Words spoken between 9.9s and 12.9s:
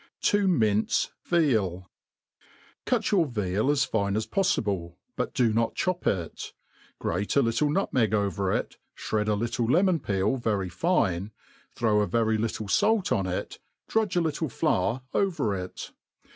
peel very fine, throw a very little